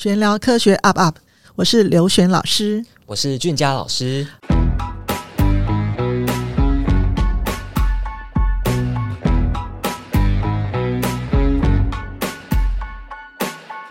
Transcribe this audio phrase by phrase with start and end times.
[0.00, 1.14] 玄聊科学 UP UP，
[1.56, 4.26] 我是刘璇老师，我是俊佳老师。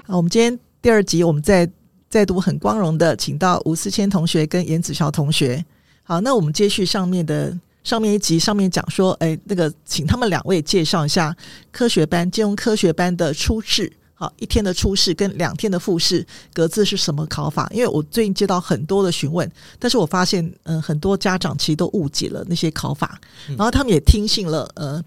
[0.07, 1.69] 好，我们今天第二集，我们再
[2.10, 5.64] 再度很光荣的请到吴思谦同学跟严子乔同学。
[6.02, 11.38] 好，那我们接续上面的上面一集，上面讲说，哎，那个请他们两位介绍一下
[11.71, 13.94] 科学班金融科学班的初试。
[14.20, 17.70] 好，一天的初试跟两天的复试各自是什么考法？
[17.73, 19.49] 因为我最近接到很多的询问，
[19.80, 25.02] 但是我发现，嗯、呃，很多家长其实都误解了那些考法，然后他们也听信了，呃，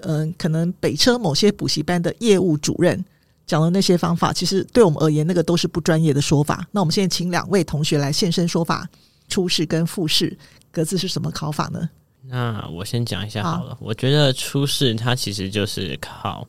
[0.00, 3.04] 嗯、呃，可能北车某些补习班的业务主任
[3.46, 6.66] 讲的那些方法，其实对我们而言，那个都是不专业的说法。
[6.72, 8.88] 那我们现在请两位同学来现身说法，
[9.28, 10.36] 初试跟复试
[10.72, 11.88] 各自是什么考法呢？
[12.22, 13.76] 那我先讲一下好了。
[13.76, 16.44] 好，我觉得初试它其实就是考。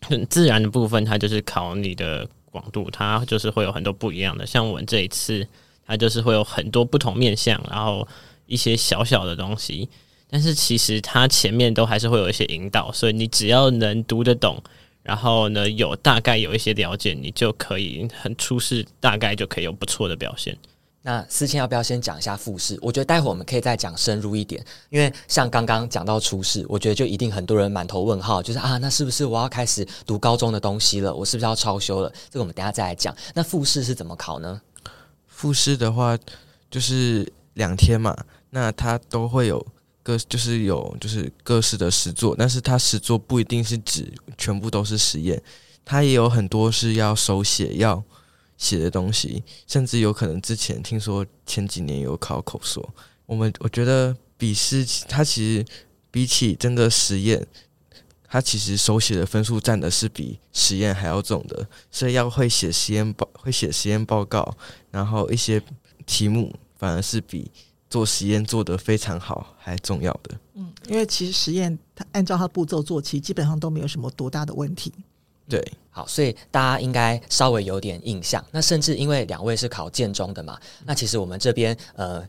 [0.00, 4.46] 很自然的部分，它就是考你的广度，它就是会有很多不一样的。
[4.46, 5.46] 像我们这一次，
[5.86, 8.06] 它就是会有很多不同面向，然后
[8.46, 9.88] 一些小小的东西。
[10.30, 14.62] 但是其实它前面都还是会有一些引导，所以你只要能读得懂，
[15.02, 20.56] 然后呢有大概有一些了解，你就可以很初试，大概就可以有不错的表现。
[21.08, 22.78] 那思谦要不要先讲一下复试？
[22.82, 31.14] 我觉得待会我们可以再讲深入一点，因为像刚刚讲到初试，我觉得就一定很多人满头问号，就是啊，那是不是我要开始读高中的东西了？
[31.14, 32.12] 我是不是要超修了？
[32.28, 33.16] 这个我们等下再来讲。
[33.32, 34.60] 那复试是怎么考呢？
[35.26, 36.14] 复试的话
[36.70, 38.14] 就是两天嘛，
[38.50, 39.66] 那它都会有
[40.02, 45.42] 各就是有就是各式的实作，但是它实作不一定是指全部都是实验，
[45.86, 48.04] 它也有很多是要手写要。
[48.58, 52.86] 写的东西，甚至有可能之前听说前几年有考口说，
[53.24, 55.64] 我们我觉得笔试它其实
[56.10, 57.46] 比起真的实验，
[58.24, 64.54] 它其实手写的分数占的是比实验还要重的，所以要会写实验报会写实验报告，
[64.90, 65.62] 然后一些
[66.04, 67.50] 题目反而是比
[67.88, 70.38] 做实验做得非常好还重要的。
[70.54, 74.92] 嗯，因为其实实验它按照它步骤做，其实基本上都没有什么多大的问题。
[75.48, 78.44] 对，好，所以大家应该稍微有点印象。
[78.50, 82.26] 那甚至因为两位是考建中的嘛，那其实我们这边呃。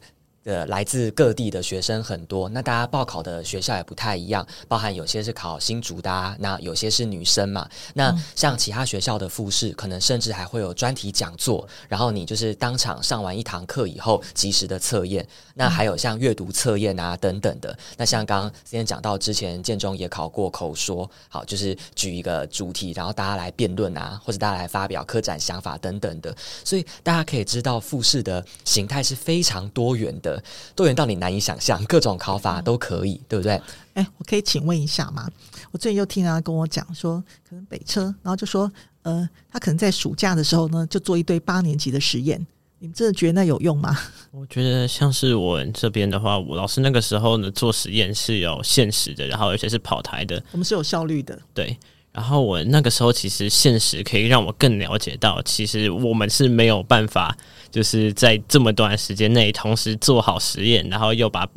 [0.50, 7.70] 呃，来自各地的学生很多，那大家报考的学校也不太一样，包含有些是考新竹的啊，那有些是女生嘛。
[7.94, 15.24] 那像其他学校的复试，可能甚至还会有专题讲座，然后你就是当场上完一堂课以后，及时的测验。
[15.54, 17.78] 那还有像阅读测验啊等等的。
[17.96, 26.36] 那像刚刚之前讲到，之前建中也考过口说，好，就是举一个主题，然后大家来辩论啊，或者大家来发表科展想法等等的。
[26.66, 30.39] 所以大家可以知道，复试的形态是非常多元的。
[30.76, 33.62] 多元到你难以想象，各种考法都可以，对不对？
[33.94, 35.30] 哎，我可以请问一下吗？
[35.72, 38.72] 我最近又听他跟我讲说，可能北车，然后就说，
[39.04, 42.46] 呃，他可能在暑假的时候呢，就做一堆八年级的实验。
[42.82, 43.98] 你们真的觉得那有用吗？
[44.32, 51.78] 我觉得像是我这边的话，我老师那个时候呢做实验是有限时的，然后而且是跑台的，我们是有效率的，对。
[52.12, 57.38] 然后我那个时候其实现实可以让我更了解到，其实我们是没有办法，
[57.72, 61.48] 就是在这么短时间内同时做好实验，然后又把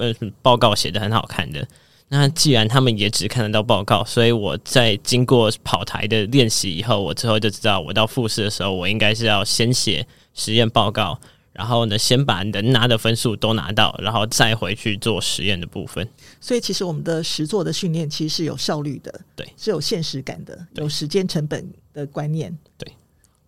[0.42, 1.66] 报告写得很好看的。
[2.08, 11.18] 那既然他们也只看得到报告，所以我在经过跑台的练习以后，我之后就知道，我到复试的时候，我应该是要先写实验报告。
[11.52, 16.08] 然后呢，先把能拿的分数都拿到，然后再回去做实验的部分。
[16.40, 22.90] 所以，其实我们的实作的训练其实是有效率的，对，是有现实感的，有时间成本的观念，对。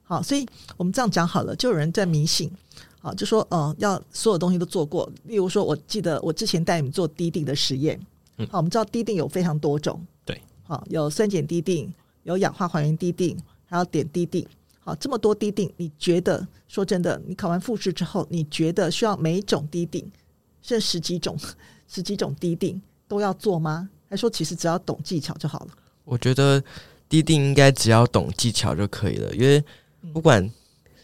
[0.07, 2.51] 好，所以我们这样讲好了，就有人在迷信，
[3.01, 5.11] 好，就说，哦、呃，要所有东西都做过。
[5.25, 7.99] 例如说，我记得我之前带你们做滴定的实验，
[8.37, 11.91] 嗯，好，我们知道滴定有非常多种，对，好，有酸碱滴定，
[12.25, 14.47] 有氧化还原滴定，还有点滴定。
[14.85, 20.03] 好，这么多滴定，你觉得说真的，你考完复试之后，你觉得需要每一种滴定，
[20.61, 21.39] 甚至十几种、
[21.89, 23.89] 十几种滴定都要做吗？
[24.11, 25.69] 还说其实只要懂技巧就好了？
[26.05, 26.63] 我觉得
[27.09, 29.65] 滴定应该只要懂技巧就可以了，因为
[30.13, 30.53] 不管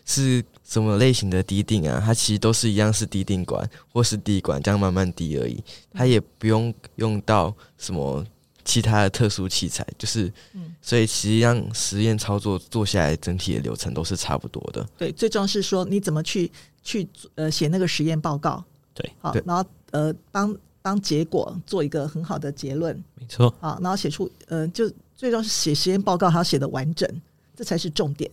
[0.05, 8.22] 是什么类型的滴定啊，它其实都是一样，是滴定管或是滴管这样慢慢滴而已，它也不用用到什么。
[8.65, 14.86] 其他的特殊器材就是，嗯，所以实际上实验操作做下来，整体的流程都是差不多的。
[14.98, 16.51] 对，最重要是说你怎么去
[16.83, 18.62] 去呃写那个实验报告，
[18.95, 27.09] 对，好，然后呃帮帮结果做一个很好的结论，没错，好，然后写出呃就最重要是写实验报告还要写的完整，
[27.56, 28.30] 这才是重点。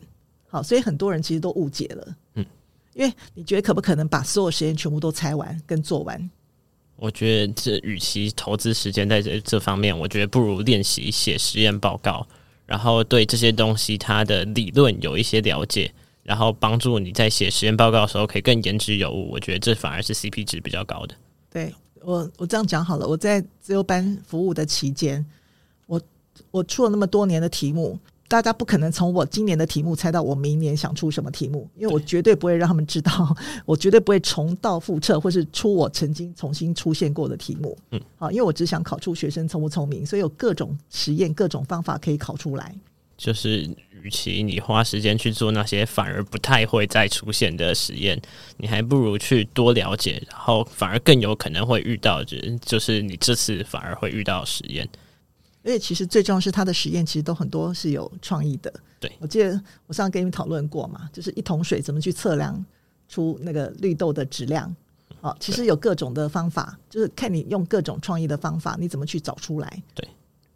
[0.49, 2.45] 好，所以很多人其实都误解了，嗯，
[2.93, 6.29] 因为你觉得可不可能把所有实验全部都拆完跟做完？
[6.97, 12.27] 我觉得这与其投资时间在这这方面，我觉得不如练习写实验报告，
[12.65, 19.29] 然后对这些东西它的理论有一些了解，然后帮助你在写实验报告的时候可以更言之有物。
[19.31, 21.15] 我觉得这反而是 CP 值比较高的。
[21.51, 21.71] 对
[22.01, 23.07] 我，我这样讲好了。
[23.07, 25.23] 我在自由班服务的期间，
[25.85, 26.01] 我
[26.49, 27.99] 我出了那么多年的题目。
[28.27, 33.35] 大家不可能从我今年的题目猜到我明年想出什么题目，因为我绝对不会让他们知道，
[33.65, 37.77] 我绝对不会重蹈覆辙，或是出我曾经重新出现过的题目。
[37.91, 42.75] 嗯，好，因为我只想考出学生聪不聪明，所以有各种实验、各种方法可以考出来。
[43.17, 43.67] 就是，
[44.03, 48.21] 与其你花时间去做那些反而不太会再出现的实验，
[48.57, 54.87] 你还不如去多了解，然后反而更有可能会遇到，就是就是你这次反而会遇到实验。
[55.67, 58.73] 因为其实最重要是他的实验，其实都很多是有创意的。
[59.01, 62.65] 对，我记得我上次跟你们讨论过嘛，就是一桶水怎么去测量
[63.09, 64.73] 出那个绿豆的质量。
[65.19, 69.83] 好，其实有各种的方法，就是看你用各种创意的方法，你怎么去找出来。
[69.93, 70.07] 对，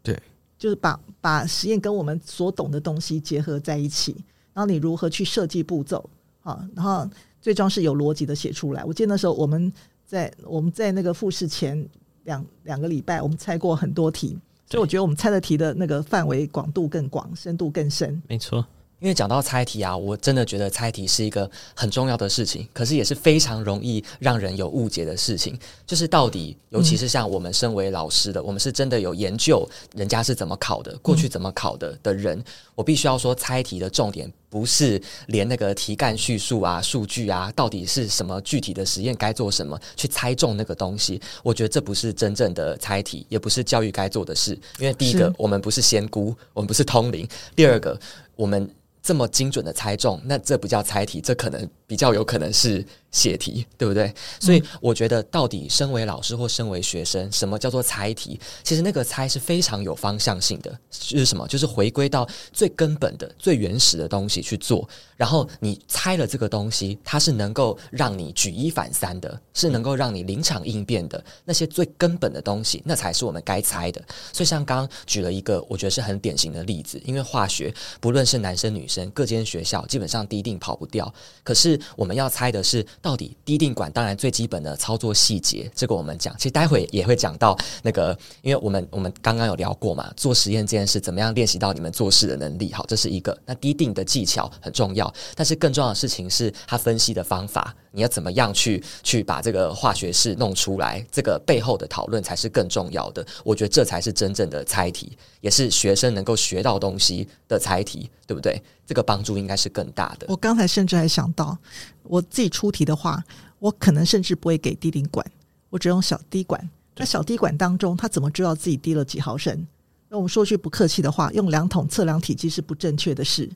[0.01, 0.23] 对，
[0.57, 4.15] 就是把把实验跟我们所懂的东西结合在一起，
[4.53, 6.09] 然后你如何去设计步骤
[6.41, 7.05] 啊，然后
[7.41, 8.85] 最终是有逻辑的写出来。
[8.85, 9.69] 我记得那时候我们
[10.05, 11.85] 在我们在那个复试前
[12.23, 14.39] 两两个礼拜，我们猜过很多题。
[14.71, 18.21] 所以我觉得我们猜的题的那个范围广度更广，深度更深。
[18.27, 18.65] 没错。
[18.99, 25.57] 因为讲到猜题啊，我真的觉得猜题是一个很重要的事情，可是也是非常容易让人有误解的事情。
[25.87, 32.43] 就是到底，尤其是像我们身为老师的，嗯、我们是真的有研究人家是怎么考的，过去怎么考的的人，
[32.75, 41.19] 我必须要说，猜题的重点不是连那个题干叙述啊、数据啊，到底是什么具体的实验该做什么，去猜中那个东西。
[41.41, 44.51] 我觉得这不是真正的猜题，也不是教育该做的事。
[44.77, 47.25] 因为第一个，我们不是仙姑，我们不是通灵；
[47.55, 47.97] 第二个，
[48.35, 48.69] 我们。
[49.03, 54.13] 这么精准的猜中，那这不叫猜题，这可能比较有可能是写题，对不对？
[54.39, 58.39] 所以我觉得，到底身为老师或身为学生，什么叫做猜题？
[58.63, 61.45] 其实那个猜是非常有方向性的，就是什么？
[61.47, 64.87] 就是回归到最根本的、最原始的东西去做。
[65.17, 74.01] 然后你猜了这个东西，它是能够让你举一反三的，是能够让你临场应变的那些最根本的东西，那才是我们该猜的。
[74.31, 81.13] 所以像刚刚举了一个，我觉得是很典型的例子，因为化学不论是男生女生，各间学校基本上第一定跑不掉。
[81.43, 82.85] 可是我们要猜的是。
[83.01, 86.35] 到底滴定管，当然最基本的操作细节，这个我们讲。
[86.37, 92.71] 其实待会也会讲到那个，因为我们我们刚刚有聊过嘛，做实验这件事怎么样练习到你们做事的能力？
[92.71, 93.37] 好，这是一个。
[93.45, 101.03] 那滴定的技巧很重要，但是更重要的事情是它分析的方法，你要怎么样去去把这个化学式弄出来？
[101.11, 103.25] 这个背后的讨论才是更重要的。
[103.43, 108.61] 我觉得这才是真正的猜题，也是学生能够学到东西的猜题，对不对？
[108.91, 110.25] 这个帮助应该是更大的。
[110.27, 111.57] 我刚才甚至还想到，
[112.03, 113.23] 我自己出题的话，
[113.57, 115.25] 我可能甚至不会给滴定管，
[115.69, 116.69] 我只用小滴管。
[116.97, 119.65] 那小滴管当中，他怎么知道自己滴了几毫升？
[120.09, 123.49] 那我们说句不客气的话，用量筒测量体积是不正确的事。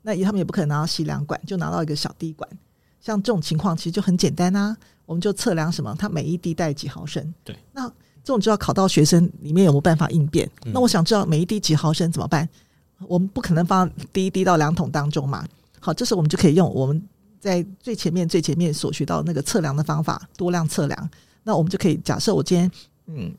[0.00, 2.48] 那他们也不可能拿到吸量管，就拿到一个小滴管。
[2.98, 4.74] 像这种情况，其实就很简单啊，
[5.04, 7.34] 我们就测量什么，它每一滴带几毫升。
[7.44, 7.86] 对，那
[8.24, 10.50] 这种就要考到学生里面有没有办法应变。
[10.64, 12.48] 嗯、那我想知道每一滴几毫升怎么办？
[13.06, 15.44] 我们不可能放滴滴到量筒当中嘛？
[15.80, 17.00] 好，这时候我们就可以用我们
[17.38, 21.10] 在最前面最前面所学到那个测量的方法，多量测量。
[21.44, 22.70] 那我们就可以假设我今天
[23.06, 23.32] 嗯，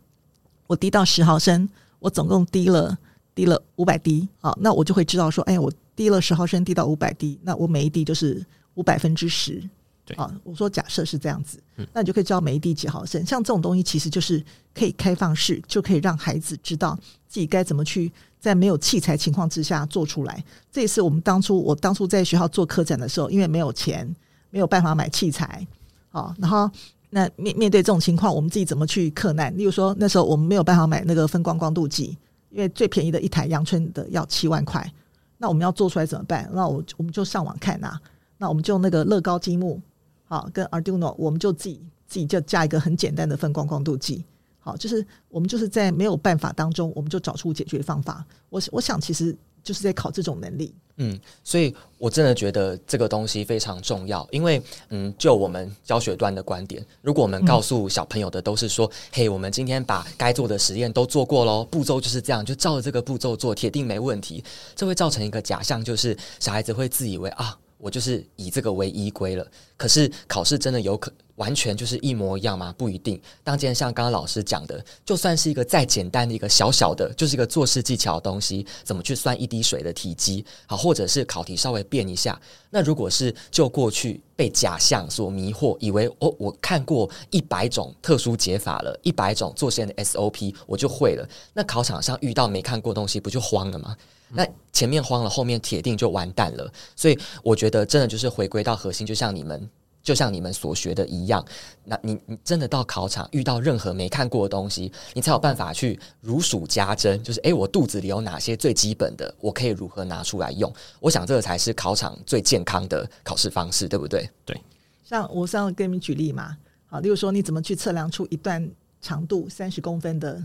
[0.68, 1.68] 我滴到十毫升，
[2.00, 2.98] 我总共滴了
[3.36, 8.44] 滴了五百滴，好，那我就会知道说，哎，我滴了十毫升，滴到五百滴，那我每一滴就是
[8.76, 9.62] 五百分之十。
[10.10, 11.62] 对啊，我说假设是这样子，
[11.94, 13.26] 那你就可以知道每一滴几毫升。
[13.26, 16.98] 像这种东西，其实就是可以开放式，就可以让孩子知道
[17.28, 18.12] 自己该怎么去。
[18.40, 24.10] 在没有器材情况之下做出来，这也是我们当初我当初在学校做科展的时候，因为没有钱，
[24.50, 25.68] 没有办法买器材，
[26.10, 26.72] 好，然后
[27.10, 29.54] 那面面对这种情况，我们自己怎么去克难？
[29.58, 32.18] 例如说那时候我们没有办法买那个分光光度计，
[32.50, 34.90] 因为最便宜的一台阳春的要七万块，
[35.38, 36.50] 那我们要做出来怎么办？
[36.54, 38.02] 那我我们就上网看呐、啊，
[38.38, 39.82] 那我们就用那个乐高积木，
[40.30, 44.24] 好，跟 Arduino，我们就自己自己就加一个很简单的分光光度计。
[44.60, 48.24] 好，就是我们就是在没有办法当中，我们就找出解决方法。
[48.50, 50.72] 我我想，其实就是在考这种能力。
[50.98, 64.44] 嗯，所以我真的觉得这个东西非常重要，因为嗯，就我们教学端的观点，如果我们告诉小朋友的都是说，嗯、嘿，我们今天把该做的实验都做过喽，步骤就是这样，就照着这个步骤做，铁定没问题。
[64.76, 67.58] 这会造成一个假象，就是小孩子会自以为啊。
[67.80, 72.76] 我就是以这个为依归了，可是考试真的有可完全就是一模一样吗？
[72.78, 73.20] 不一定。
[73.46, 82.38] 当今天像刚刚老师讲的，就算是一个再简单的一个小小的，就是一个做事技巧的东西，怎么去算一滴水的体积，好，或者是考题稍微变一下，
[82.70, 91.26] 那如果是就过去被假象所迷惑，以为哦，我看过一百种特殊解法了，一百种做实验的 SOP，我就会了。
[91.54, 93.96] 那考场上遇到没看过东西，不就慌了吗？
[94.32, 96.72] 那前面慌了，后面铁定就完蛋了。
[96.96, 99.70] 所以我觉得真的就是回归到核心，就像你们。
[100.02, 101.46] 就像你们所学的一样，
[101.84, 107.22] 那你你真的到考场遇到任何没看过的东西，你才有办法去如数家珍。
[107.22, 110.74] 就是诶，我肚子里有哪些最基本的，我可以如何拿出来用？
[111.02, 114.28] 我想这个才是考场最健康的考试方式，对不对？
[114.46, 114.60] 对。
[115.04, 116.58] 像我上次跟你们举例嘛，
[116.88, 118.68] 好，例如说你怎么去测量出一段
[119.02, 120.44] 长度三十公分的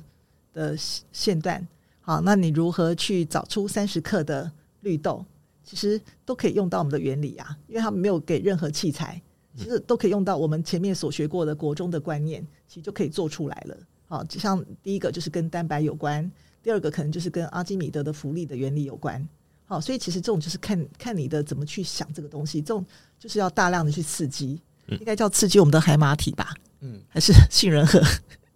[0.53, 0.77] 的
[1.13, 1.67] 线段？
[2.05, 4.51] 好，那你如何去找出三十克的
[4.83, 5.25] 绿豆？
[5.65, 9.21] 其实都可以用到我们的原理啊，因为他们没有给任何器材。
[9.57, 13.77] 其实都可以用到我们前面所学过的国中的观念，其实就可以做出来了。
[14.09, 16.29] 好，就像第一个就是跟蛋白有关，
[16.61, 19.25] 第二个可能就是跟阿基米德的浮力的原理有关。
[19.65, 22.85] 好，所以其实这种就是看看你的怎么去想这个东西，这种
[23.17, 26.53] 就是要大量的去刺激，应该叫刺激我们的海马体吧？
[26.81, 28.03] 嗯，还是杏仁核？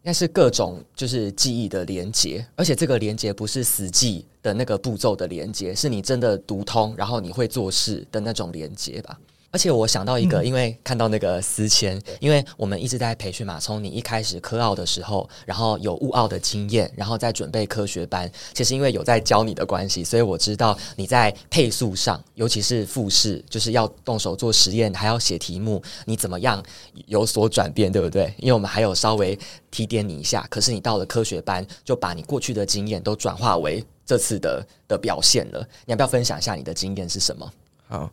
[0.09, 9.21] 应该是各种就是记忆的连接，而且这个连接不是死记的那个步骤的连接，是你真的读通，然后你会做事的那种连接吧。
[9.51, 26.63] 而且我想到一个，因为看到那个思谦，因为我们一直在培训嘛，从你一开始科奥的时候，然后有物奥的经验，然后在准备科学班，其实因为有在教你的关系，所以我知道你在配速上，尤其是复试，就是要动手做实验，还要写题目，你怎么样
[27.07, 28.33] 有所转变，对不对？
[28.37, 29.39] 因为我们还有稍微
[29.71, 35.67] 提点你一下，可是你到了科学班，就把你过去的经验都转化为这次的的表现了。
[35.87, 37.51] 你要不要分享一下你的经验是什么？
[37.89, 38.11] 好。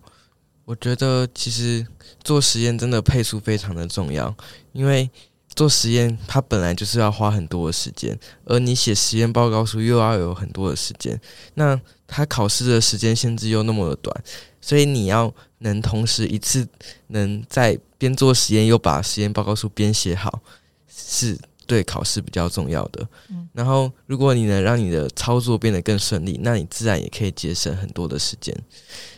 [0.65, 1.85] 我觉得其实
[2.23, 4.35] 做实验真的配速非常的重要，
[4.73, 5.09] 因为
[5.55, 11.19] 做实验它本来就是要花很多的时间，而你写实验报告书又要有很多的时间，
[11.53, 14.23] 那它考试的时间限制又那么的短，
[14.59, 16.67] 所以你要能同时一次
[17.07, 20.41] 能在边做实验又把实验报告书边写好，
[20.87, 23.07] 是对考试比较重要的。
[23.53, 28.53] 然后如果你能让你的操作变得更顺利，那你自然也可以节省很多的时间。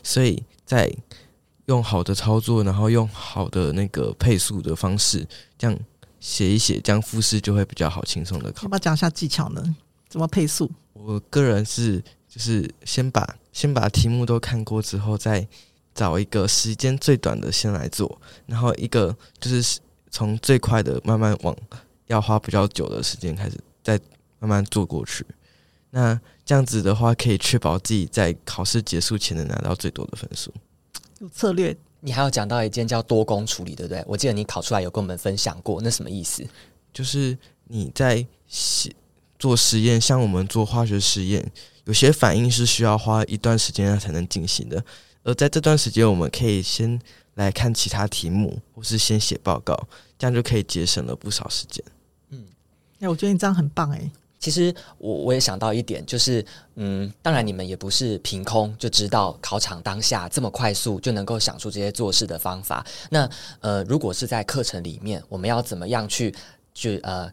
[0.04, 0.94] 所以在
[1.68, 5.26] 用好的操作，然后用好的那个配速的方式，
[5.58, 5.80] 这样
[6.20, 8.64] 写一写，这样复试就会比较好，轻松的考。
[8.64, 9.76] 要不要讲一下技巧呢？
[10.08, 10.72] 怎么配速？
[10.94, 15.46] 我个人是就是先把先把题目都看过之后，再
[15.94, 21.54] 找一个时间最短的先来做，然后一个就是从最快的慢慢往
[22.06, 24.00] 要花比较久的时间开始，再
[24.40, 25.26] 慢慢做过去。
[25.90, 30.54] 那这样子的话，可以确保自己在考试结束前能拿到最多的分数。
[31.20, 34.04] 有策略，你还有讲到一件叫多工处理，对不对？
[34.08, 36.46] 我记得你考出来有跟我们分享过，那什么意思？
[36.94, 38.26] 就是你在
[39.40, 41.52] 做实验，像我们做化学实验，
[41.86, 44.84] 有些反应是需要花一段时间才能进行的，
[45.24, 47.00] 而在这段时间，我们可以先
[47.36, 49.76] 来看其他题目，或是先写报告，
[50.18, 51.84] 这样就可以节省了不少时间。
[52.30, 52.46] 嗯，
[53.00, 54.10] 哎，我觉得你这样很棒，哎。
[54.40, 62.86] 其实我我也想到一点，就是嗯，当然你们也不是凭空就知道考场当下这么快速就能够想出这些做事的方法。
[63.10, 63.30] 那
[63.62, 66.34] 呃，如果是在课程里面，我们要怎么样去
[66.74, 67.32] 去呃？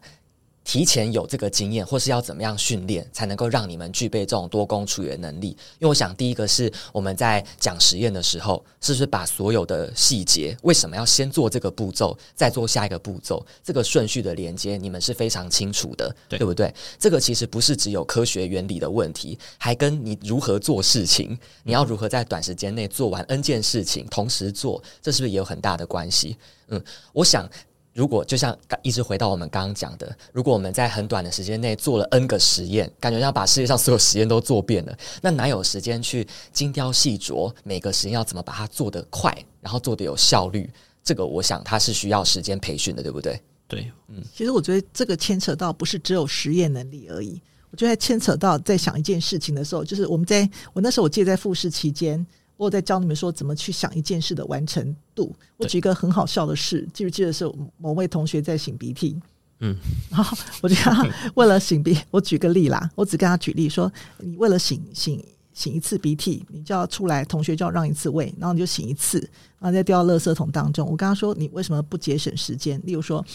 [0.65, 5.49] 提前有这个经验，或是要怎么样训练，才能够让你们具备这种多工处理的能力？
[5.49, 16.73] 因为我想，第一个是我们在讲实验的时候，是不是把所有的细节，为什么要先做这个步骤，再做下一个步骤，这个顺序的连接，你们是非常清楚的，对，对不对？
[16.97, 26.35] 这个其实不是只有科学原理的问题，还跟你如何做事情，你要如何在短时间内做完 N 件事情，同时做，这是不是也有很大的关系？
[26.69, 27.47] 嗯，我想。
[27.95, 40.69] 如果就像一直回到我们刚刚讲的，如果我们在很短的时间内做了 N 个实验，感觉要把世界上所有实验都做遍了，那哪有时间去精雕细琢每个实验要怎么把它做得快，然后做得有效率？
[41.05, 43.41] 这个我想它是需要时间培训的，对不对？
[43.65, 52.27] 对，嗯，其实我觉得这个牵扯到不是只有实验能力而已，我觉得牵扯到在想一件事情的时候，就是我们在我那时候我记得在复试期间。
[52.57, 55.35] 我在教你们说怎么去想一件事的完成度。
[55.57, 59.19] 我举一个很好笑的事，记不记得是某位同学在擤鼻涕？
[59.59, 59.75] 嗯，
[60.09, 65.23] 然后我就他 为了擤鼻，我举个例啦，我只跟他举例说，你为了擤擤
[65.55, 69.17] 擤一次鼻涕，你就要出来，同学就要让一次位，然后你就擤一次，
[69.59, 70.85] 然后再掉到垃圾桶当中。
[70.85, 72.81] 我跟他说，你为什么不节省时间？
[72.83, 73.25] 例如说，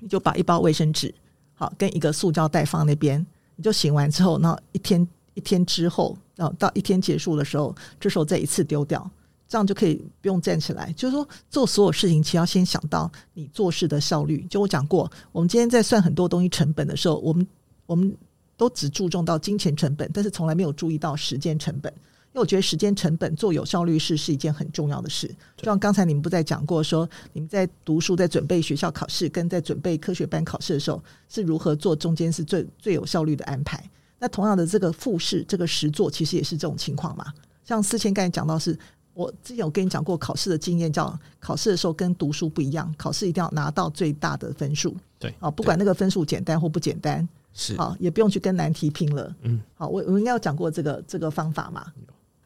[0.00, 1.14] 你就把一包卫生纸
[1.54, 3.26] 好跟一个塑胶袋放那边，
[3.56, 6.18] 你就擤完之后，然后一天一天之后。
[6.34, 9.10] 然后到一天结束的时候，这时候再一次丢掉，
[9.48, 10.92] 这样就可以不用站起来。
[10.92, 14.46] 就是说，做所有事情，其实要先想到你做事的效率。
[14.48, 17.44] 就我讲过，我们今天在算很多东西成本的时候，我们
[17.86, 18.16] 我们
[18.56, 21.92] 都只注重到金钱成本，但是从来没有注意到时间成本。
[21.92, 25.26] 因为我觉得时间成本做有效率事是一件很重要的事。
[25.56, 33.82] 就像刚才你们不在讲过说，说你们在读书、在准备学校考试，跟在准备科学班考试的时候，是如何做中间是最最有效率的安排。
[34.18, 37.24] 那同样的，这个复试这个实作其实也是这种情况嘛。
[37.64, 38.78] 像思谦刚才讲到是，是
[39.14, 44.96] 我之前有跟你讲过考试的经验，叫考试的时候跟读书不一样，考试一定要拿到最大的分数。
[45.18, 49.34] 对，啊，不管那个分数简单或不简单，是啊，也不用去跟难题拼了。
[49.42, 51.92] 嗯，好，我我应该有讲过这个这个方法嘛。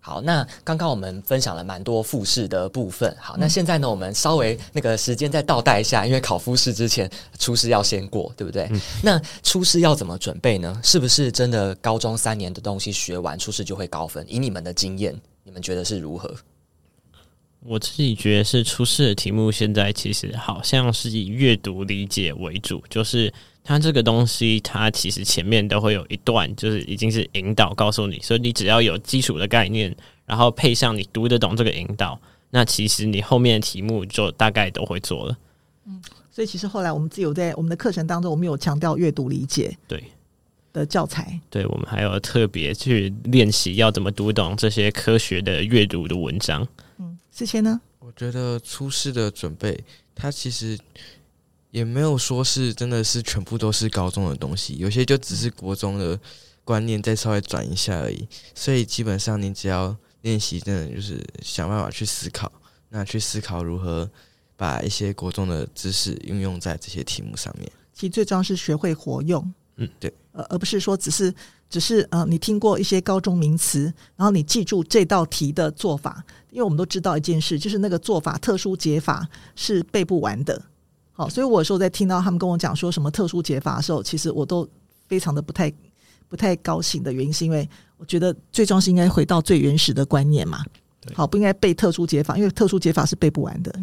[0.04, 3.16] 好，那刚刚我们分享了蛮多复试的部分。
[3.20, 8.66] 好，那现在呢，我们稍微那个时间再倒带一下，因为考复试之前，初试要先过，对不对？
[8.72, 10.80] 嗯、那初试要怎么准备呢？
[10.82, 14.26] 是不是真的高中三年的东西学完，初试就会高分？
[14.28, 16.34] 以你们的经验，你们觉得是如何？
[17.60, 23.32] 我自己觉得是初试的题目，现在其实好像是以阅读理解为主，就是。
[23.64, 29.94] 它这个东西，它其实前面都会有一段，就是已经是引导告诉你，所以你只要有基础的概念，
[30.26, 35.38] 然后配上你读得懂这个引导，那其实你后面的题目就大概都会做了。
[35.86, 36.02] 嗯，
[36.32, 40.02] 所以其实后来我们自有在我们的课程当中，我们有强调阅读理解对
[40.72, 46.66] 的教材，对，我们还有特别去练习要怎么读懂这些科学的阅读的文章。
[46.98, 47.80] 嗯，思谦呢？
[48.00, 49.84] 我觉得初试的准备，
[50.16, 50.76] 它其实。
[51.72, 56.20] 也没有说是真的是全部都是高中的东西，有些就只是国中的
[56.64, 58.28] 观念再稍微转一下而已。
[58.54, 62.52] 所以基本上你只要练习，真的就是想办法去思考，
[62.90, 64.08] 那去思考如何
[64.54, 67.72] 把一些国中的知识运用在这些题目上面。
[67.94, 71.34] 其实最重要是学会活用，嗯，对，呃，而不是说只是
[71.70, 79.26] 只是呃，你听过一些高中名词，然后你记住这道题的做法，因为我们都知道一件事，就是那个做法特殊解法
[79.56, 80.62] 是背不完的。
[81.12, 84.66] 好，所以我有时候在听到他们跟我讲说什么特殊解法的时候，其实我都
[85.06, 85.72] 非常的不太
[86.28, 90.64] 不太高兴的原因，是因为我觉得最终是应该回到最原始的观念嘛。
[91.12, 93.74] 好，不应该背特殊解法，因为特殊解法是背不完的。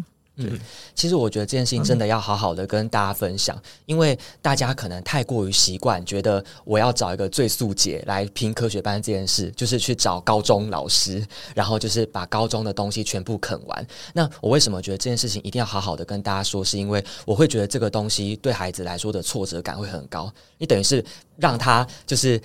[0.48, 0.58] 嗯，
[0.94, 13.86] 其实我觉得这件事情真的要好好的跟大家分享，嗯、因为大家可能太过于习惯，觉得我要找一个最速解来拼科学班这件事，就是去找高中老师，然后就是把高中的东西全部啃完。
[14.12, 16.64] 那我为什么觉得这件事情一定要好好的跟大家说？
[16.64, 21.04] 是因为我会觉得这个东西对孩子来说的挫折感会很高，你等于是
[21.36, 22.40] 让他就是。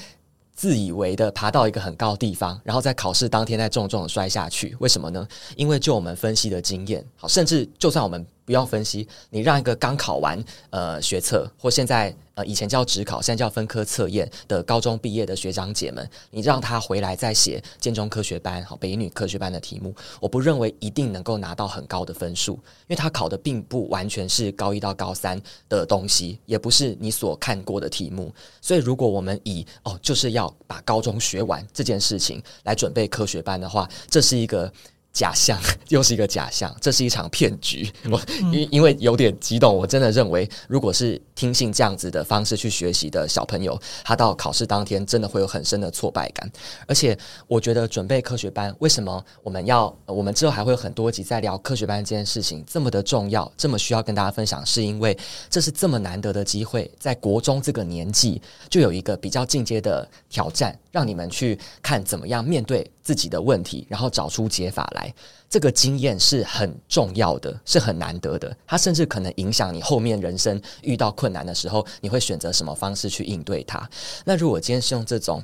[0.56, 5.28] 自以为的爬到一个很高的地方，然后在考试当天再重重的摔下去，为什么呢？
[5.56, 8.26] 因为就我们分析的经验，好，甚至就算我们。
[8.45, 28.31] 不要分析，你让一个刚考完呃学测或现在呃以前叫职考，现在叫分科测验的高中毕业的学长姐们，你让他回来再写建中科学班、好北女科学班的题目，我不认为一定能够拿到很高的分数，因为他考的并不完全是高一到高三的东西，也不是你所看过的题目。
[28.62, 34.71] 所以如果我们以哦就是要把高中学完这件事情来准备科学班的话，这是一个。
[35.15, 37.89] 假象 又是一个假象，这是一场骗局。
[38.12, 46.51] 我因因为有点激动，我真的认为，如果是听信这样子的方式去学习的小朋友，他到考试当天真的会有很深的挫败感。
[46.86, 49.95] 而且，我觉得准备科学班，为什么我们要？
[50.06, 55.17] 我们之后还会有很多集在聊科学班这件事情，这么的重要，这么需要跟大家分享，是因为
[55.49, 65.05] 这是这么难得的机会，在国中这个年纪就有一个比较进阶的挑战，让你们去看怎么样面对自己的问题，然后找出解法来。
[65.50, 68.56] 这个经验是很重要的，是很难得的。
[68.68, 73.89] 它甚至可能影响你后面人生遇到困难的时候，你会选择什么方式去应对它。
[74.26, 75.41] 那如果今天是用这种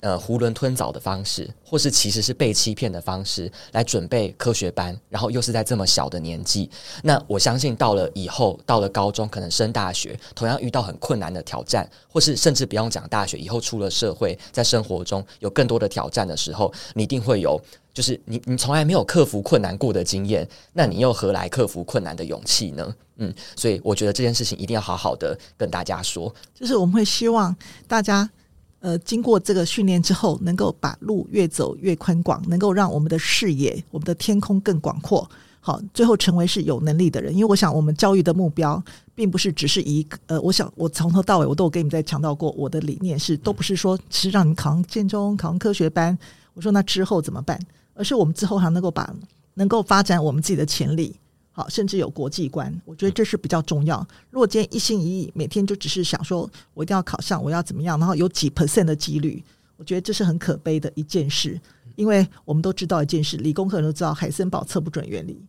[0.00, 6.68] 呃囫囵吞枣的方式，或是其实是被欺骗的方式来准备科学班，然后又是在这么小的年纪，
[7.04, 17.60] 那我相信到了以后，到了高中，可能升大学，同样遇到很困难的挑战，或是甚至不用讲大学，以后出了社会，在生活中有更多的挑战的时候，你一定会有。
[17.92, 22.94] 就是你，你从来没有克服困难过的经验，那你又何来克服困难的勇气呢？
[23.16, 26.34] 嗯，所以我觉得这件事情一定要好好的跟大家说。
[26.54, 27.54] 就是我们会希望
[27.86, 28.28] 大家，
[28.80, 35.30] 呃，经过这个训练之后，能够把路越走越宽广，能够让我们的视野、我们的天空更广阔。
[35.60, 37.32] 好，最后成为是有能力的人。
[37.32, 38.82] 因为我想，我们教育的目标，
[39.14, 46.18] 并不是只是一个，呃，我想我从头到尾我都有跟你们在强调过，我的理念是，都不是说只是让你考上建中、考上科学班。
[46.54, 47.56] 我说那之后怎么办？
[47.94, 49.14] 而是我们之后还能够把
[49.54, 51.14] 能够发展我们自己的潜力，
[51.52, 54.06] 好，甚至有国际观，我觉得这是比较重要。
[54.30, 59.42] 如果今天一心一意，每天就只是想说我一定要考上，我要怎么样，然后有几 percent 的几率，
[59.76, 61.60] 我觉得这是很可悲的一件事。
[61.94, 65.44] 因为我们都知道一件事，理工科人都知道海森堡测不准原理，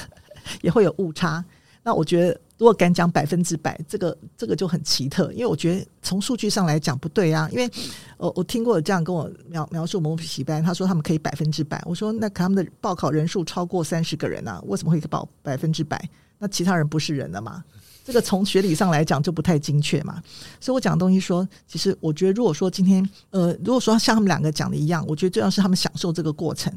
[0.60, 1.42] 也会有误差。
[1.88, 2.38] 那我觉得。
[2.58, 7.48] 如果敢讲百分之百，这个这个就很奇特，因为我觉得从数据上来讲不对啊。
[7.52, 7.70] 因为
[8.16, 11.80] 我我听过有这样跟我描描述某补习班，他说他们可以百分之百。
[11.86, 15.96] 我说那他们的报考人数超过三十个人啊，为什么会报百分之百？
[16.40, 17.62] 那其他人不是人了吗？
[18.04, 20.20] 这个从学理上来讲就不太精确嘛。
[20.58, 26.72] 所以我讲的东西说，其实我觉得，如果说今天呃，如果说像他们两个讲的一样，我觉得最重要是他们享受这个过程，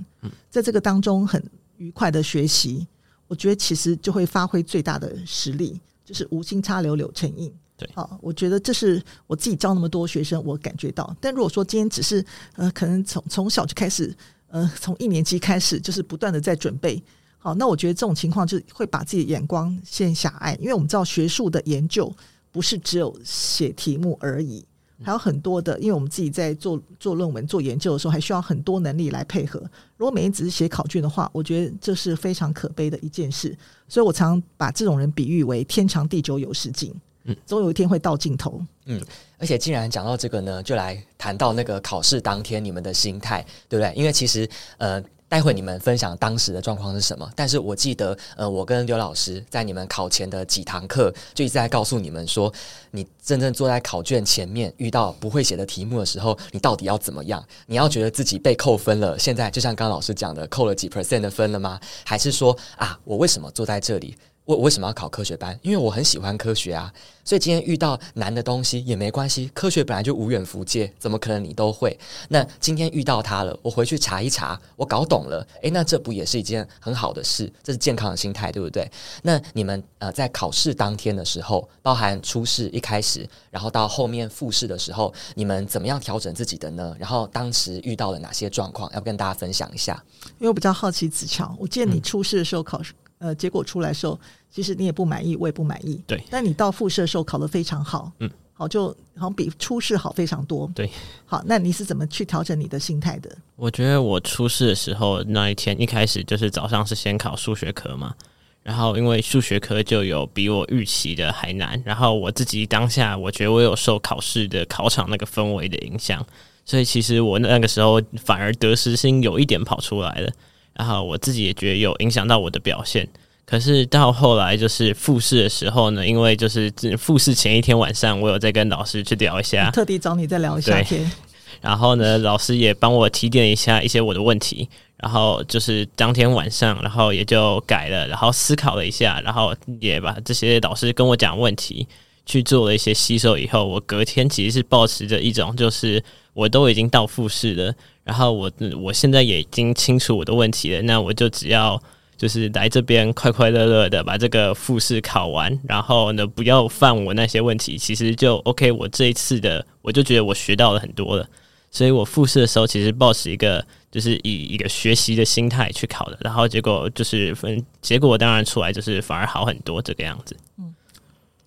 [0.51, 1.43] 在这个当中很
[1.77, 2.85] 愉快的学习，
[3.31, 7.49] 我觉得其实就会发挥最大的实力，就是无心插柳柳成荫。
[7.77, 11.15] 对，好，我觉得这是我自己教那么多学生，我感觉到。
[11.21, 12.23] 但如果说今天只是
[12.57, 14.13] 呃，可能从从小就开始，
[14.49, 17.01] 呃，从一年级开始就是不断的在准备，
[17.37, 22.13] 好，那我觉得这种情况就会把自己的眼光限狭隘，因为我们知道学术的研究
[22.51, 24.65] 不是只有写题目而已，
[25.03, 29.59] 还有很多的，因为我们自己在做做论文、做研究的时候，还需要很多能力来配合。
[29.97, 33.57] 如果每天只是写考卷的话，我觉得这是非常可悲的一件事。
[33.87, 36.93] 所以我常把这种人比喻为天长地久有时尽。
[37.23, 38.59] 嗯，总有一天会到尽头。
[38.85, 38.99] 嗯，
[39.37, 43.93] 而且既然讲到这个呢，就来谈到那个考试当天你们的心态，对不对？
[43.95, 44.99] 因为其实呃，
[45.31, 47.31] 待会你们分享当时的状况是什么？
[47.37, 52.53] 但是我记得呃，我跟刘老师在你们考前的几堂课就一直在告诉你们说，
[52.91, 57.41] 你真正坐在考卷前面遇到不会写的题目的时候，你到底要怎么样？
[57.65, 61.79] 你要觉得自己被扣分了，现在就像刚老师讲的，扣了几 percent 的分了吗？
[62.03, 64.13] 还是说啊，我为什么坐在这里？
[64.55, 65.57] 我为什么要考科学班？
[65.61, 66.91] 因为我很喜欢科学啊，
[67.23, 69.49] 所以今天遇到难的东西也没关系。
[69.53, 71.97] 科学本来就无远弗届，怎么可能你都会？
[72.29, 77.51] 那今天遇到它了，我回去查一查，我搞懂了，诶，那这不也是一件很好的事？
[77.63, 78.89] 这是健康的心态，对不对？
[79.23, 86.95] 那你们呃，在考试当天的时候，包含初试一开始，然后到后面复试的时候，你们怎么样调整自己的呢？
[86.99, 88.91] 然后当时遇到了哪些状况？
[88.93, 90.03] 要跟大家分享一下？
[90.39, 92.91] 因为我比较好奇子乔，我记得你初试的时候考试。
[92.91, 94.19] 嗯呃，结果出来的时候，
[94.51, 95.99] 其实你也不满意，我也不满意。
[96.05, 100.69] 对，但你到复试的时候考得非常好，嗯，好，就好像比初试好非常多。
[100.75, 100.89] 对，
[101.25, 103.35] 好，那你是怎么去调整你的心态的？
[103.55, 108.13] 我觉得我初试的时候那一天一开始就是早上是先考数学科嘛，
[108.61, 116.25] 然后因为数学科就有比我预期的还难，然后我自己当下我觉得我有受考试的考场那个氛围的影响，
[116.65, 120.29] 所以其实我那个时候反而得失心有一点跑出来了。
[120.73, 123.07] 然后我自己也觉得有影响到我的表现，
[123.51, 131.11] 可是到后来就是复试的时候呢，因为就是复试前一天晚上，我有在跟老师去聊一下， 特地找你再聊一下天。
[131.59, 141.85] 然后呢，老师也帮我提点一下一些我的问题，然后就是当天晚上，然后也就改了，然后思考了一下，然后也把这些老师跟我讲问题
[142.25, 146.01] 去做了一些吸收以后，我隔天其实是保持着一种就是
[146.33, 147.75] 我都已经到复试了。
[148.05, 148.49] 然后我
[148.81, 151.77] 我现在也已经清楚我的问题了，那我就只要
[152.21, 158.71] 就是来这边快快乐乐的把这个复试考完，然后呢不要犯我那些问题，其实就 OK。
[158.71, 161.27] 我这一次的我就觉得我学到了很多了，
[161.71, 170.37] 所以我复试的时候其实抱持一个就是以一个学习的心态去考的，然后结果就是分结果当然出来就是反而好很多这个样子。
[170.59, 170.75] 嗯，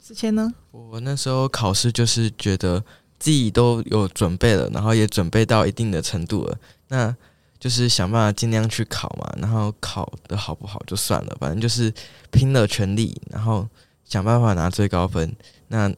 [0.01, 0.53] 思谦呢？
[0.73, 2.83] 我那时候考试就是觉得。
[3.17, 6.59] 自己都有准备了，然后也准备到一定的程度了，
[6.89, 7.17] 那
[7.65, 9.35] 就是想办法尽量去考嘛。
[9.41, 11.91] 然后考得好不好就算了，反正就是
[12.31, 13.67] 拼了全力，然后
[14.05, 15.35] 想办法拿最高分。
[15.69, 15.91] 那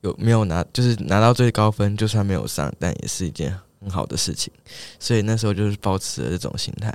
[0.00, 0.64] 有没有拿？
[0.72, 4.52] 就是拿到最高分，就算没有上，但也是一件很好的事情。
[4.98, 6.92] 所以那时候就是抱持了这种心态，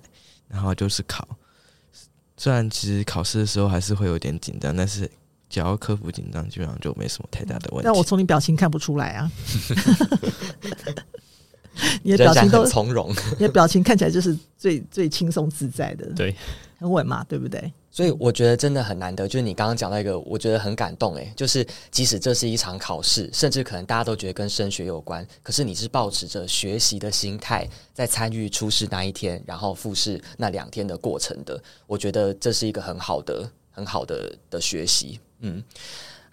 [0.50, 1.26] 然后就是考。
[2.36, 5.10] 虽然其实考试的时候还是会有点紧张，但是。
[5.50, 7.84] 只要克服紧张，基本上就没什么太大的问题。
[7.84, 9.32] 但我从你表情看不出来啊，
[12.04, 16.36] 你的表情都从容， 你的表情看起来就是最最轻松自在的，对，
[16.78, 17.72] 很稳嘛，对不对？
[17.90, 35.20] 所以我觉得真的很难得，就是你刚刚讲到一个，我觉得很感动诶，就是即使这是一场考试，甚至可能大家都觉得跟升学有关，可是你是保持着学习的心态在参与初试那一天，然后复试那两天的过程的，我觉得这是一个很好的、很好的的学习。
[35.42, 35.64] 嗯，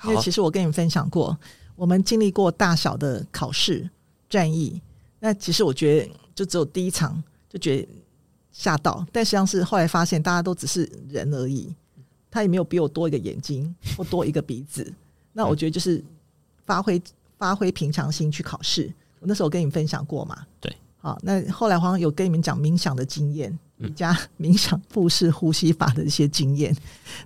[0.04, 1.38] 因为其实我跟你们分享过，
[1.76, 3.90] 我们经历过大小的考试
[4.30, 4.80] 战役。
[5.20, 7.88] 那其实我觉得，就只有第一场就觉得
[8.50, 11.72] 吓到，但实际上是后来发现，大家都只是人而已，
[12.30, 14.92] 他也没有比我多一个眼睛或多一个鼻子。
[15.32, 16.02] 那我觉得就是
[16.64, 17.00] 发挥
[17.38, 18.92] 发挥平常心去考试。
[19.20, 20.46] 我那时候跟你们分享过嘛？
[20.58, 23.56] 对，好，那后来好像有跟你们讲冥想的经验。
[23.76, 26.74] 瑜伽 冥想、腹式呼吸法的一些经验，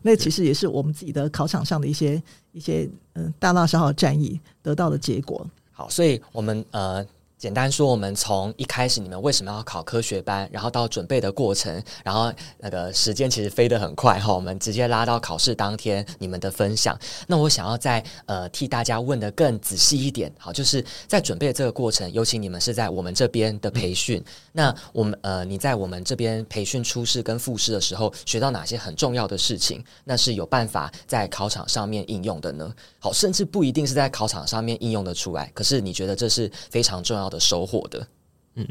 [0.03, 5.45] 那其实也是我们自己的考场上的一些一些嗯大大小小战役得到的结果。
[5.73, 7.07] 好，所以我们呃。
[7.45, 11.71] 简单说，我们从一开始你们为什么要考科学班，然后到准备的过程，
[12.03, 16.99] 然后那个时间其实飞得很快哈，我们直接拉到考试当天你们的分享。
[17.27, 29.85] 那我想要再呃替大家问得更仔细一点，好，就是在准备这个过程，尤其你们是在我们这边的培训，那我们呃你在我们这边培训初试跟复试的时候，学到哪些很重要的事情？
[30.05, 32.75] 那是有办法在考场上面应用的呢？
[32.99, 37.34] 好，甚至不一定是在考场上面应用得出来，可是你觉得这是非常重要的。
[37.35, 38.07] 的收获的，
[38.55, 38.67] 嗯，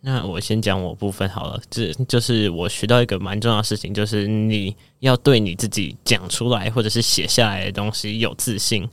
[0.00, 1.62] 那我先讲我部分好了。
[1.70, 8.88] 这就是我学到一个蛮重要的事情，就是你要对你自己讲出来或者是写下来的东西有自信。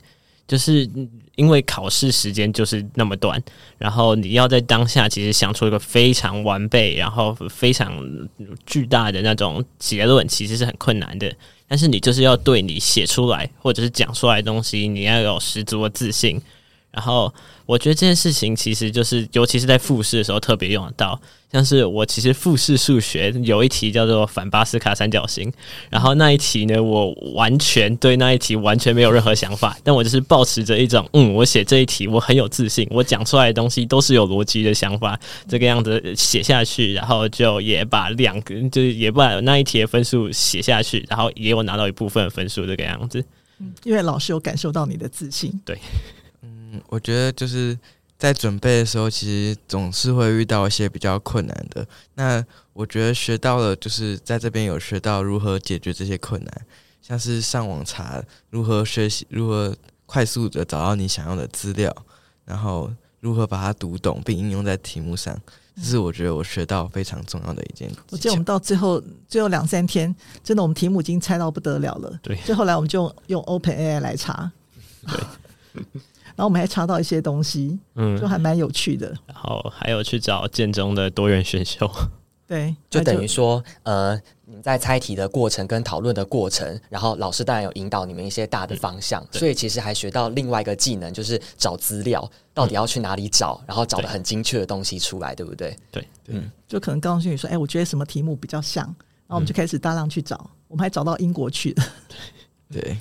[0.46, 0.88] 就是
[1.36, 3.40] 因为考试时间就是那么短，
[3.78, 8.04] 然后你要在当下其实想出一个非常完备，然后非常
[8.66, 11.32] 巨大的那种结论，其实是很困难的。
[11.68, 16.42] 但是你就是要对你写出来或者是讲出来的东西，你要有十足的自信。
[16.90, 17.32] 然后
[17.66, 21.20] 我觉得这件事情其实就是，尤其是在复试的时候特别用得到。
[21.52, 25.52] 像是我其实复试数学有一题叫做反巴斯卡三角形，
[25.90, 43.24] 然后那一题呢，我完全对那一题完全没有任何想法，但我就是抱持着一种，嗯，我写这一题我很有自信，我讲出来的东西都是有逻辑的想法，这个样子写下去，然后就也把两个，就是也把那一题的分数写下去，然后也有拿到一部分的分数，这个样子。
[43.58, 45.76] 嗯，因为老师有感受到你的自信，对。
[46.72, 47.76] 嗯，我觉得就是
[48.18, 51.86] 在准备的时候，其实总是会遇到一些比较困难的。
[52.14, 56.66] 那我觉得学到了，就是在这边有学到如何解决这些困难，
[57.00, 59.74] 像是上网查如何学习，如何
[60.06, 61.94] 快速的找到你想要的资料，
[62.44, 65.36] 然后如何把它读懂并应用在题目上，
[65.76, 67.90] 这是我觉得我学到非常重要的一件。
[68.10, 72.18] 我记得我们到最后最后两三天，真的我们题目已经猜到不得了了。
[72.22, 74.52] 对，最后来我们就用 OpenAI 来查。
[75.06, 75.18] 对。
[76.40, 79.14] 然后我们还查到一些东西，嗯，就还蛮有趣的。
[79.26, 81.86] 然后还有去找建中的多元选修，
[82.46, 95.76] 对，就等于说，呃，你们在猜题的过程跟讨论的过程，然后老师当然有引导你们一些大的方向，嗯、所以其实还学到另外一个技能，就是找资料，到底要去哪里找，然后找的很精确的东西出来，对不对？
[95.90, 98.82] 对，嗯，就可能告诉你说，哎，我觉得什么题目比较像，
[99.26, 101.84] 然后我们就开始大量去找，嗯、我们还找到英国去了，
[102.72, 102.80] 对。
[102.80, 102.96] 对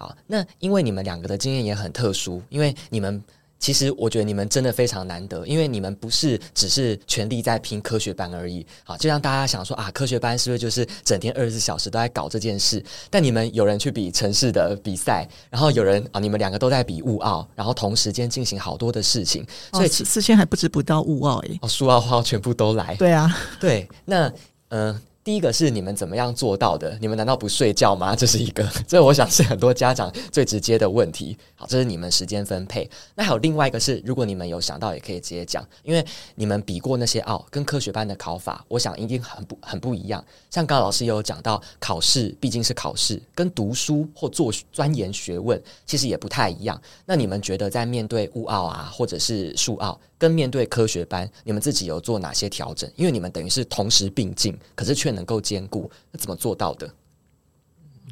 [0.00, 3.22] 好，那因为你们两个的经验也很特殊，因为你们
[3.58, 8.66] 其实我觉得你们真的非常难得，因为你们不是只是全力在拼科学班而已。
[8.82, 12.82] 好，就像大家想说啊，科学班是不是就是整天二十四小时都在搞这件事？
[13.10, 22.94] 但你们有人去比城市的比赛，然后有人啊，你们两个都在比物奥，然后同时间进行好多的事情，所以思谦还不止不到物奥诶，哦，数奥化全部都来。
[22.94, 24.32] 对啊， 对，那
[24.68, 24.94] 嗯。
[24.94, 26.98] 呃第一个是你们怎么样做到的？
[27.00, 28.16] 你们难道不睡觉吗？
[28.18, 31.38] 这是一个， 这我想是很多家长最直接的问题。
[31.54, 32.90] 好，这是你们时间分配。
[33.14, 40.24] 那还有另外一个是，如果你们有想到，也可以直接讲，因为你们比过那些奥，跟科学班的考法，我想一定很不很不一样。
[40.50, 46.82] 像刚老师也有讲到，考试毕竟是考试，跟读书或做钻研学问其实也不太一样。
[47.06, 52.90] 那你们觉得在面对物奥啊，或者是数奥，跟面对科学班，你们自己有做哪些调整？
[52.96, 56.90] 因为你们等于是同时并进，可是却能能够兼顾，那怎么做到的？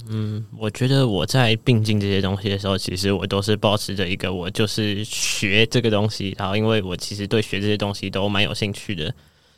[0.09, 9.13] 嗯，我觉得我在并进这些东西的时候，其实我都是保持着一个，我就是学这个东西，然后因为我其实对学这些东西都蛮有兴趣的，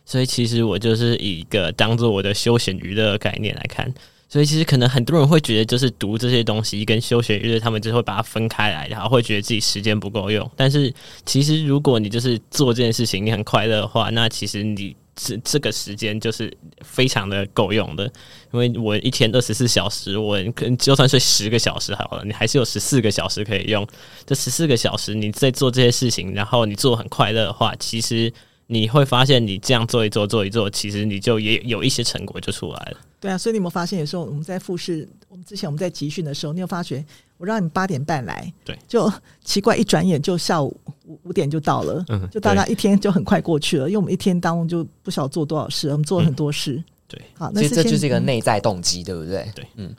[0.07, 3.93] 所以其实我就是以一个当做我的休闲娱乐概念来看。
[4.31, 10.49] 所以其实可能很多人会觉得，就是读这些东西跟休闲娱乐，他们就会把它分开来，然后会觉得自己时间不够用。
[10.57, 10.95] 但是
[11.27, 18.05] 其实如果你就是做这件事情，你很快乐的话，那其实你这这个时间就是非常的够用的。
[18.53, 23.87] 因为我一天二十四小时，我可就算睡十个小时好了，你还是有十四个小时可以用。
[24.27, 28.33] 这十四个小时你在做这些事情，然后你做很快乐的话，其实。
[28.73, 32.99] 你会发现，你这样做一做，做一做，其实你就也有一些成果就出来了。
[33.19, 37.05] 对啊，所以你有没有发现，有时候我们在复试，我们之前我们在集训的时候，你有发觉，
[37.41, 39.11] 我让你八点半来，对，就
[39.43, 46.75] 奇怪，一转眼就下午五五点就到了，嗯，就大家一天就很快过去了，因为我们一天当中就不晓得做多少事，我们做了很多事。
[46.75, 49.51] 嗯、对，好，那其实这就是一个内在动机，对不对？
[49.55, 49.97] 对，嗯。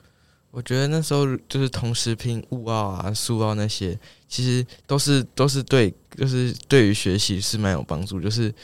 [0.52, 8.54] 我觉得那时候就是同时拼物奥啊、数奥那些，其实都是都是对，就是对于学习是蛮有帮助，就是。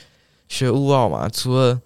[0.51, 1.79] 学物奥嘛，除了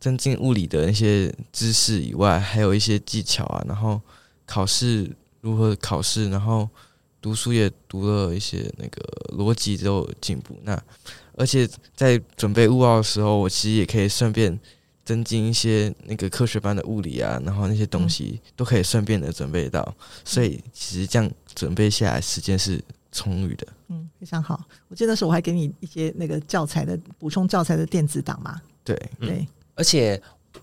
[0.00, 3.64] 增进物理的那些知识以外，还有一些技巧啊。
[3.68, 4.00] 然后
[4.44, 5.08] 考试
[5.40, 6.68] 如何考试，然后
[7.20, 10.56] 读书也读了一些那个逻辑都有进步。
[10.62, 10.80] 那
[11.36, 14.58] 而且在准备物奥的时候，我其实也可以顺便
[15.04, 19.94] 增进一些那个科学班的物理啊，然后那些东西都可以顺便的准备到。
[20.24, 23.66] 所以其实这样准备下来，时间是充裕的。
[23.88, 24.64] 嗯，非常好。
[24.88, 28.60] 我记得那时候我还给你一些那个教材的补充教材的电子档嘛。
[28.82, 29.46] 对对，嗯，
[29.76, 30.20] 而且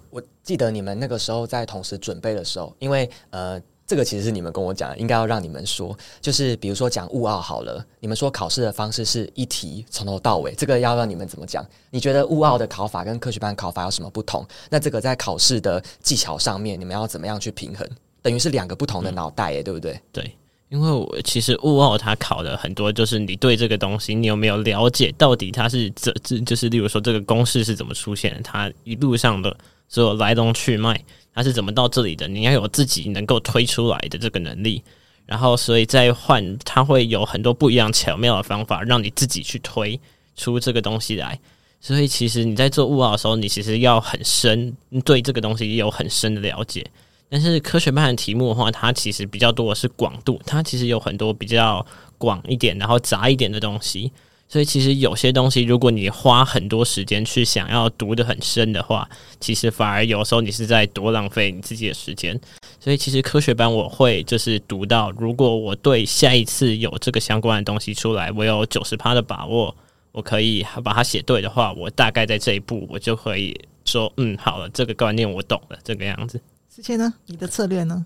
[0.09, 3.61] 我记得你们那个时候在同时准备的时候，因为呃。
[3.87, 11.63] 这个其实是你们跟我讲，应该要让你们说，就是比如说讲物奥好了，你们说考试的方式是一题从头到尾，这个要让你们怎么讲？
[11.91, 14.43] 你觉得物奥的考法跟科学班考法有什么不同？
[14.71, 17.87] 那这个在考试的技巧上面，你们要怎么样去平衡？
[18.23, 20.01] 等于是两个不同的脑袋耶，对不对？
[20.11, 20.35] 对，
[20.69, 29.55] 因为我其实物奥它考的很多，就是你对这个东西，你有没有了解到底它是这这，就是例如说这个公式是怎么出现的，它一路上的
[29.87, 30.99] 所有来龙去脉。
[31.35, 32.27] 它是怎么到这里的？
[32.27, 34.81] 你要有自己能够推出来的这个能力，
[35.25, 39.99] 然后所以再换，它会有很多不一样巧妙的方法，让你自己去推
[40.37, 41.37] 出这个东西来。
[41.81, 46.83] 所以其实你在做物奥的时候，你其实要很深对这个东西有很深的了解。
[47.27, 51.85] 但是科学班的题目的话，它其实比较多的是广度，它其实有很多比较
[52.17, 54.11] 广一点，然后杂一点的东西。
[54.47, 62.39] 所以其实有些东西，如果你花很多时间去想要读得很深的话，其实反而有时候你是在多浪费你自己的时间。
[62.79, 69.75] 所以其实科学班我会就是读到，如果我对下一次有这个相关的东西出来，我有九十趴的把握，
[70.11, 76.39] 我可以把它写对的话，我大概在这一步我就可以说，嗯，好了，这个观念我懂了，这个样子。
[76.69, 77.11] 思谦呢？
[77.25, 78.05] 你的策略呢？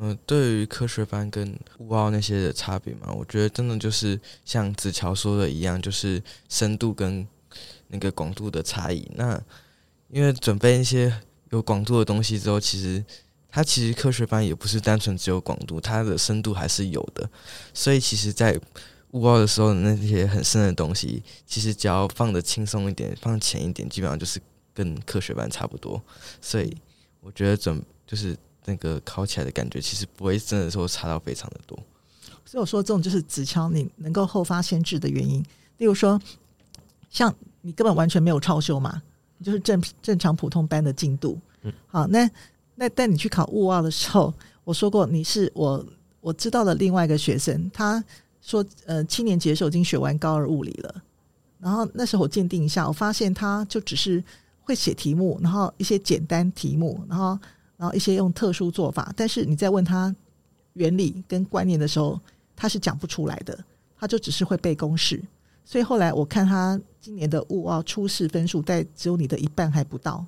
[0.00, 7.26] 嗯、对于科学班跟物奥那些的差别嘛，我觉得真的就是像子乔说的一样，就是深度跟
[7.86, 9.08] 那个广度的差异。
[9.14, 9.40] 那
[10.08, 13.04] 因为准备一些有广度的东西之后，其实
[13.48, 17.30] 它其实科学班也不是单纯只有广度，它的深度还是有的。
[17.72, 18.58] 所以其实，在
[19.12, 24.40] 物奥的时候，那些很深的东西，其实只要放得轻松一点，放浅一点，基本上就是
[24.74, 26.02] 跟科学班差不多。
[26.40, 26.76] 所以
[27.20, 28.36] 我觉得准就是。
[28.64, 31.78] 那个考起来的感觉，其实不会真的说差到非常的多。
[32.44, 35.42] 所以我说，这种就是子乔你能够后发先至的原因。
[35.78, 36.20] 例如说，
[37.08, 39.02] 像你根本完全没有超修嘛，
[39.42, 41.38] 就是正正常普通班的进度。
[41.62, 42.30] 嗯，好，那
[42.74, 44.32] 那但你去考物奥的时候，
[44.64, 45.84] 我说过你是我
[46.20, 48.04] 我知道的另外一个学生，他
[48.42, 51.02] 说呃七年级的时候已经学完高二物理了，
[51.58, 54.22] 然后那时候我鉴定一下，我发现他就只是
[54.60, 57.38] 会写题目，然后一些简单题目，然后。
[57.82, 60.14] 然后一些用特殊做法，但是你在问他
[60.74, 62.16] 原理跟观念的时候，
[62.54, 63.58] 他是讲不出来的，
[63.98, 65.20] 他就只是会背公式。
[65.64, 70.24] 所以后来我看他今年的物奥初试分数，在只有你的一半还不到，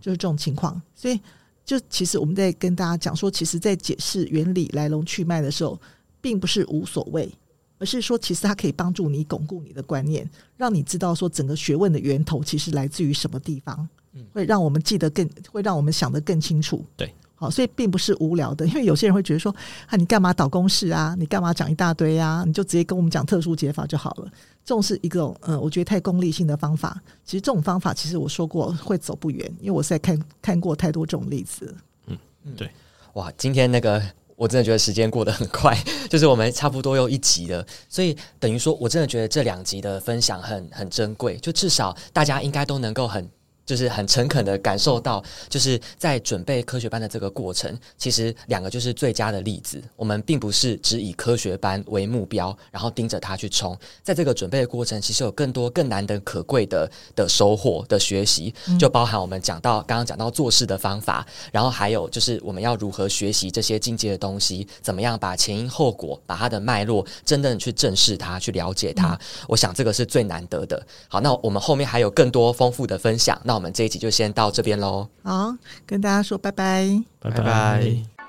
[0.00, 0.82] 就是这种情况。
[0.96, 1.20] 所以
[1.64, 5.80] 就其实我们在跟大家讲说，其实，在解释原理来龙去脉的时候，
[6.20, 7.32] 并不是无所谓，
[7.78, 13.88] 而是说其实它可以帮助你巩固你的观念，让你知道说整个学问的源头其实来自于什么地方。
[14.32, 16.84] 会让我们记得更，会让我们想得更清楚。
[16.96, 19.54] 对，好，所以并不是无聊的，因为有些人会觉得说，
[19.86, 21.14] 啊，你干嘛导公式啊？
[21.18, 22.44] 你干嘛讲一大堆啊？
[22.46, 24.30] 你就直接跟我们讲特殊解法就好了。
[24.64, 27.00] 这种是一个，嗯，我觉得太功利性的方法。
[27.24, 31.74] 其实这种方法，其实我说过会走不远，因为我是在看看过太多这种例子。
[32.06, 32.70] 嗯嗯，对，
[33.14, 34.02] 哇，今天那个
[34.36, 35.76] 我真的觉得时间过得很快，
[36.10, 43.28] 就是我们差不多又一集了，所以等于说我真的觉得这两集的分享很很珍贵，就至少大家应该都能够很。
[43.70, 49.80] 就是很诚恳的感受到，就是在准备科学班的这个过程，其实两个就是最佳的例子。
[49.94, 53.78] 我们并不是只以科学班为目标，然后盯着它去冲。
[54.02, 69.16] 在这个准备的过程，其实有更多更难得可贵的的收获的学习，就包含我们讲到刚刚讲到做事的方法，然后还有就是我们要如何学习这些进阶的东西，怎么样把前因后果、把它的脉络真正去正视它、去了解它。
[69.46, 70.84] 我想这个是最难得的。
[71.06, 73.40] 好，那我们后面还有更多丰富的分享。
[73.44, 75.06] 那我们这一集就先到这边喽。
[75.22, 78.19] 好，跟大家说拜拜，拜拜。